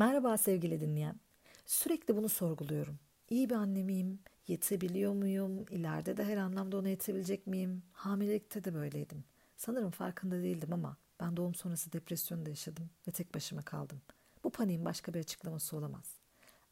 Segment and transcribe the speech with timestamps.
[0.00, 1.20] Merhaba sevgili dinleyen.
[1.66, 2.98] Sürekli bunu sorguluyorum.
[3.30, 4.18] İyi bir anne miyim?
[4.48, 5.64] Yetebiliyor muyum?
[5.70, 7.82] İleride de her anlamda ona yetebilecek miyim?
[7.92, 9.24] Hamilelikte de böyleydim.
[9.56, 14.00] Sanırım farkında değildim ama ben doğum sonrası depresyon da yaşadım ve tek başıma kaldım.
[14.44, 16.14] Bu paniğin başka bir açıklaması olamaz.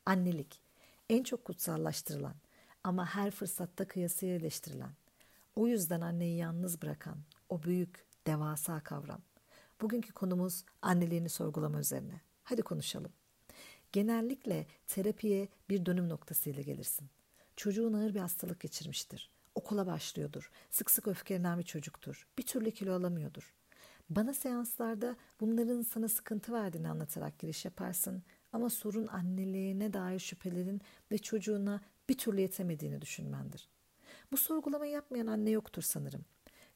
[0.06, 0.60] Annelik,
[1.08, 2.34] en çok kutsallaştırılan
[2.84, 4.92] ama her fırsatta kıyasıya eleştirilen,
[5.56, 7.18] o yüzden anneyi yalnız bırakan
[7.48, 9.20] o büyük, devasa kavram.
[9.80, 12.20] Bugünkü konumuz anneliğini sorgulama üzerine.
[12.44, 13.12] Hadi konuşalım.
[13.92, 17.08] Genellikle terapiye bir dönüm noktasıyla gelirsin.
[17.56, 19.30] Çocuğun ağır bir hastalık geçirmiştir.
[19.54, 20.50] Okula başlıyordur.
[20.70, 22.26] Sık sık öfkelenen bir çocuktur.
[22.38, 23.54] Bir türlü kilo alamıyordur.
[24.10, 28.22] Bana seanslarda bunların sana sıkıntı verdiğini anlatarak giriş yaparsın
[28.52, 30.80] ama sorun anneliğine dair şüphelerin
[31.12, 33.68] ve çocuğuna bir türlü yetemediğini düşünmendir.
[34.32, 36.24] Bu sorgulamayı yapmayan anne yoktur sanırım.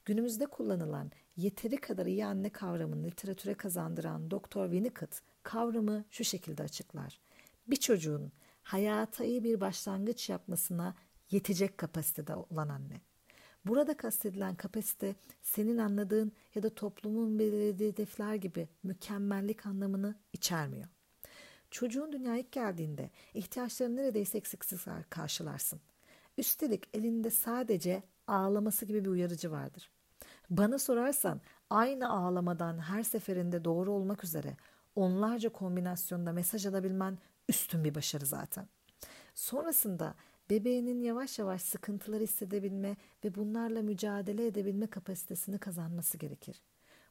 [0.05, 4.63] Günümüzde kullanılan yeteri kadar iyi anne kavramını literatüre kazandıran Dr.
[4.65, 7.21] Winnicott kavramı şu şekilde açıklar.
[7.67, 10.95] Bir çocuğun hayata iyi bir başlangıç yapmasına
[11.31, 13.01] yetecek kapasitede olan anne.
[13.65, 20.89] Burada kastedilen kapasite senin anladığın ya da toplumun belirlediği hedefler gibi mükemmellik anlamını içermiyor.
[21.71, 25.81] Çocuğun dünyaya ilk geldiğinde ihtiyaçlarını neredeyse eksiksiz karşılarsın.
[26.39, 29.91] Üstelik elinde sadece ağlaması gibi bir uyarıcı vardır.
[30.53, 34.57] Bana sorarsan aynı ağlamadan her seferinde doğru olmak üzere
[34.97, 38.69] onlarca kombinasyonda mesaj alabilmen üstün bir başarı zaten.
[39.35, 40.15] Sonrasında
[40.51, 46.63] bebeğinin yavaş yavaş sıkıntıları hissedebilme ve bunlarla mücadele edebilme kapasitesini kazanması gerekir.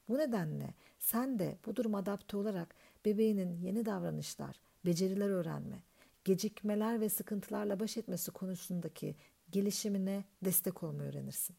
[0.08, 5.82] Bu nedenle sen de bu duruma adapte olarak bebeğinin yeni davranışlar, beceriler öğrenme,
[6.24, 9.16] gecikmeler ve sıkıntılarla baş etmesi konusundaki
[9.50, 11.56] gelişimine destek olmayı öğrenirsin.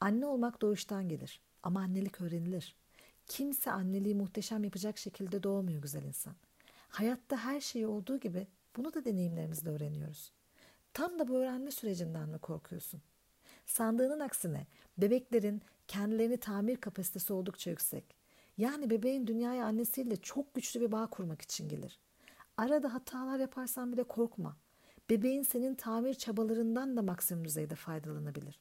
[0.00, 2.76] Anne olmak doğuştan gelir ama annelik öğrenilir.
[3.26, 6.34] Kimse anneliği muhteşem yapacak şekilde doğmuyor güzel insan.
[6.88, 10.32] Hayatta her şey olduğu gibi bunu da deneyimlerimizle öğreniyoruz.
[10.92, 13.02] Tam da bu öğrenme sürecinden mi korkuyorsun?
[13.66, 14.66] Sandığının aksine
[14.98, 18.16] bebeklerin kendilerini tamir kapasitesi oldukça yüksek.
[18.58, 21.98] Yani bebeğin dünyaya annesiyle çok güçlü bir bağ kurmak için gelir.
[22.56, 24.56] Arada hatalar yaparsan bile korkma.
[25.10, 28.60] Bebeğin senin tamir çabalarından da maksimum düzeyde faydalanabilir.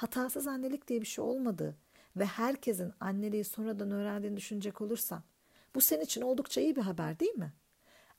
[0.00, 1.76] Hatasız annelik diye bir şey olmadığı
[2.16, 5.22] ve herkesin anneliği sonradan öğrendiğini düşünecek olursan
[5.74, 7.52] bu senin için oldukça iyi bir haber değil mi?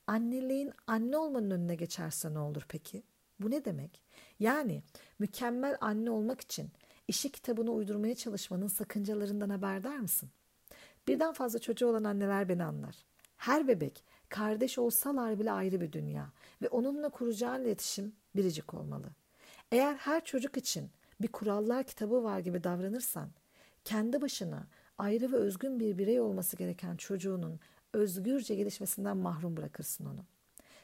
[0.06, 3.02] Anneliğin anne olmanın önüne geçerse ne olur peki?
[3.40, 4.02] Bu ne demek?
[4.40, 4.82] Yani
[5.18, 6.70] mükemmel anne olmak için
[7.08, 10.30] işi kitabını uydurmaya çalışmanın sakıncalarından haberdar mısın?
[11.08, 12.96] Birden fazla çocuğu olan anneler beni anlar.
[13.36, 16.32] Her bebek kardeş olsalar bile ayrı bir dünya
[16.62, 19.06] ve onunla kuracağın iletişim biricik olmalı.
[19.72, 20.90] Eğer her çocuk için
[21.22, 23.30] bir kurallar kitabı var gibi davranırsan,
[23.84, 24.66] kendi başına
[24.98, 27.60] ayrı ve özgün bir birey olması gereken çocuğunun
[27.92, 30.24] özgürce gelişmesinden mahrum bırakırsın onu.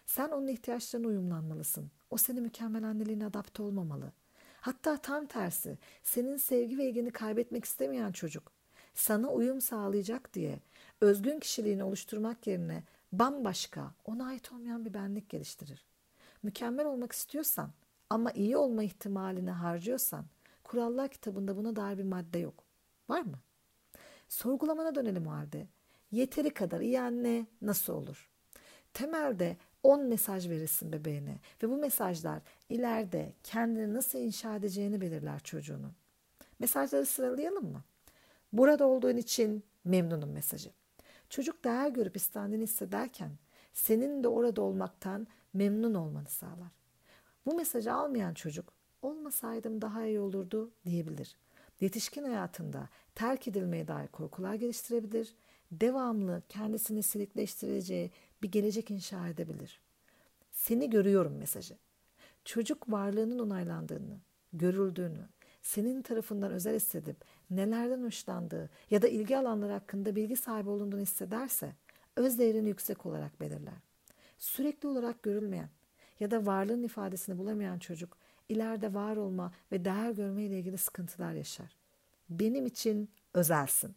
[0.06, 1.91] Sen onun ihtiyaçlarına uyumlanmalısın.
[2.10, 4.12] O seni mükemmel anneliğine adapte olmamalı.
[4.60, 8.53] Hatta tam tersi, senin sevgi ve ilgini kaybetmek istemeyen çocuk,
[8.94, 10.60] sana uyum sağlayacak diye
[11.00, 12.82] özgün kişiliğini oluşturmak yerine
[13.12, 15.84] bambaşka, ona ait olmayan bir benlik geliştirir.
[16.43, 17.71] Mükemmel olmak istiyorsan
[18.11, 20.25] ama iyi olma ihtimalini harcıyorsan
[20.65, 22.65] kurallar kitabında buna dair bir madde yok.
[23.09, 23.39] Var mı?
[24.29, 25.67] Sorgulamana dönelim o halde.
[26.11, 28.31] Yeteri kadar iyi anne nasıl olur?
[28.95, 35.93] Temelde 10 mesaj verirsin bebeğine ve bu mesajlar ileride kendini nasıl inşa edeceğini belirler çocuğunun.
[36.59, 37.85] Mesajları sıralayalım mı?
[38.53, 40.71] Burada olduğun için memnunum mesajı.
[41.31, 43.31] Çocuk değer görüp istendiğini hissederken
[43.73, 46.78] senin de orada olmaktan memnun olmanı sağlar.
[47.48, 48.72] Bu mesajı almayan çocuk
[49.03, 51.36] olmasaydım daha iyi olurdu diyebilir.
[51.81, 55.34] Yetişkin hayatında terk edilmeye dair korkular geliştirebilir.
[55.72, 58.10] Devamlı kendisini silikleştireceği
[58.42, 59.81] bir gelecek inşa edebilir.
[60.50, 61.76] Seni görüyorum mesajı.
[62.44, 64.20] Çocuk varlığının onaylandığını,
[64.53, 65.28] görüldüğünü,
[65.62, 67.16] senin tarafından özel hissedip
[67.50, 71.72] nelerden hoşlandığı ya da ilgi alanları hakkında bilgi sahibi olunduğunu hissederse
[72.16, 73.78] öz değerini yüksek olarak belirler.
[74.38, 75.68] Sürekli olarak görülmeyen
[76.20, 78.16] ya da varlığın ifadesini bulamayan çocuk
[78.48, 81.76] ileride var olma ve değer görme ile ilgili sıkıntılar yaşar.
[82.30, 83.94] Benim için özelsin.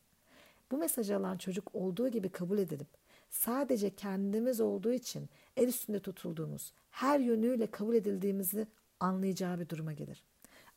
[0.71, 2.87] Bu mesajı alan çocuk olduğu gibi kabul edilip
[3.29, 8.67] sadece kendimiz olduğu için el üstünde tutulduğumuz, her yönüyle kabul edildiğimizi
[8.99, 10.23] anlayacağı bir duruma gelir.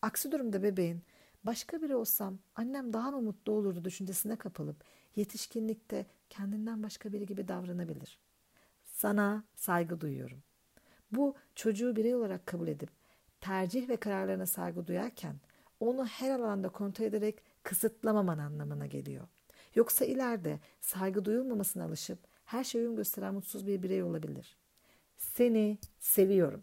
[0.02, 1.02] Aksi durumda bebeğin
[1.44, 4.84] başka biri olsam annem daha mı mutlu olurdu düşüncesine kapılıp
[5.16, 8.18] yetişkinlikte kendinden başka biri gibi davranabilir.
[8.84, 10.42] Sana saygı duyuyorum.
[11.14, 12.90] Bu çocuğu birey olarak kabul edip
[13.40, 15.36] tercih ve kararlarına saygı duyarken
[15.80, 19.28] onu her alanda kontrol ederek kısıtlamaman anlamına geliyor.
[19.74, 24.56] Yoksa ileride saygı duyulmamasına alışıp her şeye uyum gösteren mutsuz bir birey olabilir.
[25.18, 26.62] Seni seviyorum.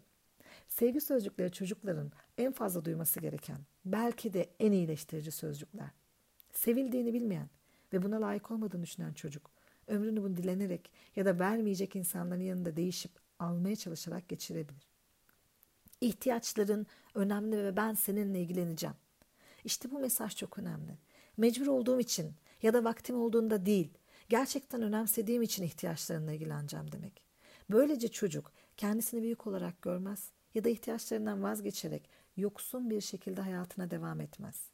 [0.68, 5.90] Sevgi sözcükleri çocukların en fazla duyması gereken, belki de en iyileştirici sözcükler.
[6.52, 7.48] Sevildiğini bilmeyen
[7.92, 9.50] ve buna layık olmadığını düşünen çocuk,
[9.86, 14.88] ömrünü bunu dilenerek ya da vermeyecek insanların yanında değişip almaya çalışarak geçirebilir.
[16.00, 18.96] İhtiyaçların önemli ve ben seninle ilgileneceğim.
[19.64, 20.98] İşte bu mesaj çok önemli.
[21.36, 23.90] Mecbur olduğum için ya da vaktim olduğunda değil,
[24.28, 27.22] gerçekten önemsediğim için ihtiyaçlarınla ilgileneceğim demek.
[27.70, 34.20] Böylece çocuk kendisini büyük olarak görmez ya da ihtiyaçlarından vazgeçerek yoksun bir şekilde hayatına devam
[34.20, 34.70] etmez.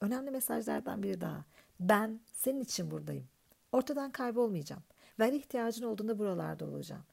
[0.00, 1.44] Önemli mesajlardan biri daha.
[1.80, 3.28] Ben senin için buradayım.
[3.72, 4.82] Ortadan kaybolmayacağım.
[5.20, 7.04] Ver ihtiyacın olduğunda buralarda olacağım.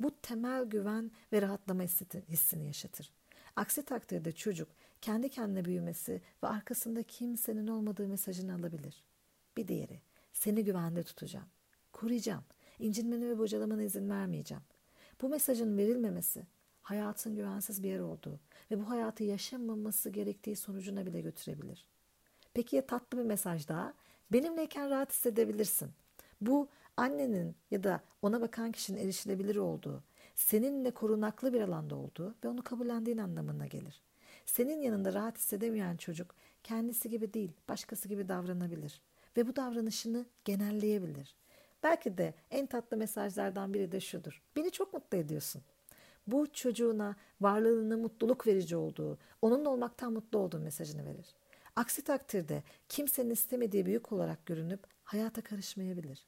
[0.00, 1.82] Bu temel güven ve rahatlama
[2.28, 3.12] hissini yaşatır.
[3.56, 4.68] Aksi takdirde çocuk
[5.00, 9.04] kendi kendine büyümesi ve arkasında kimsenin olmadığı mesajını alabilir.
[9.56, 10.00] Bir diğeri,
[10.32, 11.46] seni güvende tutacağım,
[11.92, 12.44] koruyacağım,
[12.78, 14.62] incinmene ve bocalamana izin vermeyeceğim.
[15.22, 16.46] Bu mesajın verilmemesi,
[16.82, 21.86] hayatın güvensiz bir yer olduğu ve bu hayatı yaşamaması gerektiği sonucuna bile götürebilir.
[22.54, 23.94] Peki ya tatlı bir mesaj daha?
[24.32, 25.90] Benimleyken rahat hissedebilirsin.
[26.40, 30.02] Bu annenin ya da ona bakan kişinin erişilebilir olduğu,
[30.34, 34.02] seninle korunaklı bir alanda olduğu ve onu kabullendiğin anlamına gelir.
[34.46, 39.00] Senin yanında rahat hissedemeyen çocuk kendisi gibi değil, başkası gibi davranabilir
[39.36, 41.34] ve bu davranışını genelleyebilir.
[41.82, 44.42] Belki de en tatlı mesajlardan biri de şudur.
[44.56, 45.62] Beni çok mutlu ediyorsun.
[46.26, 51.34] Bu çocuğuna varlığını mutluluk verici olduğu, onunla olmaktan mutlu olduğu mesajını verir.
[51.76, 56.26] Aksi takdirde kimsenin istemediği büyük olarak görünüp hayata karışmayabilir.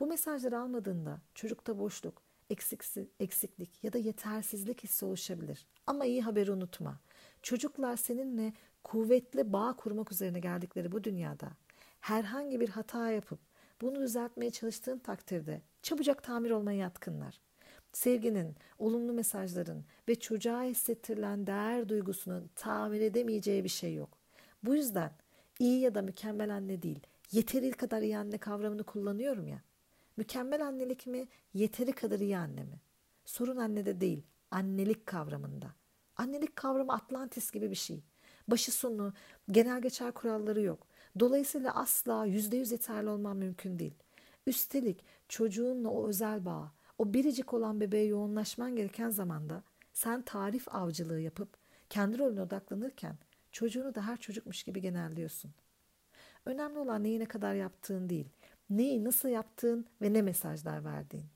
[0.00, 5.66] Bu mesajları almadığında çocukta boşluk, eksiksi, eksiklik ya da yetersizlik hissi oluşabilir.
[5.86, 7.00] Ama iyi haberi unutma.
[7.42, 8.52] Çocuklar seninle
[8.84, 11.50] kuvvetli bağ kurmak üzerine geldikleri bu dünyada
[12.00, 13.38] herhangi bir hata yapıp
[13.80, 17.40] bunu düzeltmeye çalıştığın takdirde çabucak tamir olmaya yatkınlar.
[17.92, 24.18] Sevginin, olumlu mesajların ve çocuğa hissettirilen değer duygusunun tamir edemeyeceği bir şey yok.
[24.62, 25.12] Bu yüzden
[25.58, 27.00] iyi ya da mükemmel anne değil,
[27.32, 29.62] yeteri kadar iyi anne kavramını kullanıyorum ya.
[30.16, 32.80] Mükemmel annelik mi, yeteri kadar iyi anne mi?
[33.24, 35.74] Sorun annede değil, annelik kavramında.
[36.16, 38.02] Annelik kavramı Atlantis gibi bir şey.
[38.48, 39.12] Başı sonu,
[39.50, 40.86] genel geçer kuralları yok.
[41.20, 43.94] Dolayısıyla asla yüzde yüz yeterli olman mümkün değil.
[44.46, 51.20] Üstelik çocuğunla o özel bağ, o biricik olan bebeğe yoğunlaşman gereken zamanda sen tarif avcılığı
[51.20, 51.48] yapıp
[51.90, 53.18] kendi rolüne odaklanırken
[53.52, 55.54] çocuğunu da her çocukmuş gibi genelliyorsun.
[56.44, 58.28] Önemli olan neyi ne kadar yaptığın değil,
[58.70, 61.26] neyi nasıl yaptığın ve ne mesajlar verdiğin.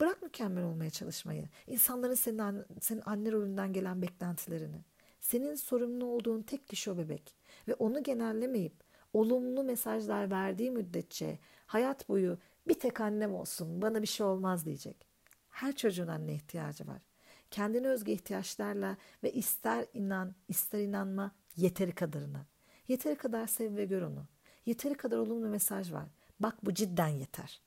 [0.00, 1.48] Bırak mükemmel olmaya çalışmayı.
[1.66, 4.84] İnsanların senin, senin anne rolünden gelen beklentilerini.
[5.20, 7.36] Senin sorumlu olduğun tek kişi o bebek.
[7.68, 8.72] Ve onu genellemeyip
[9.12, 12.38] olumlu mesajlar verdiği müddetçe hayat boyu
[12.68, 15.06] bir tek annem olsun bana bir şey olmaz diyecek.
[15.48, 17.02] Her çocuğun anne ihtiyacı var.
[17.50, 22.46] Kendine özgü ihtiyaçlarla ve ister inan ister inanma yeteri kadarına.
[22.88, 24.26] Yeteri kadar sev ve gör onu.
[24.66, 26.06] Yeteri kadar olumlu mesaj var.
[26.40, 27.60] Bak bu cidden yeter.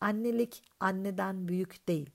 [0.00, 2.10] Annelik anneden büyük değil.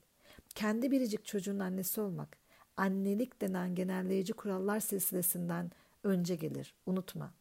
[0.55, 2.37] Kendi biricik çocuğun annesi olmak,
[2.77, 5.71] annelik denen genelleyici kurallar silsilesinden
[6.03, 6.75] önce gelir.
[6.85, 7.33] Unutma.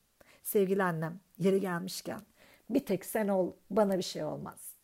[0.43, 2.21] Sevgili annem, yeri gelmişken
[2.71, 4.75] bir tek sen ol, bana bir şey olmaz.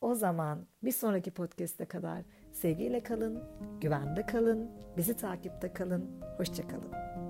[0.00, 2.22] O zaman bir sonraki podcast'e kadar
[2.52, 3.42] sevgiyle kalın,
[3.80, 7.25] güvende kalın, bizi takipte kalın, hoşçakalın.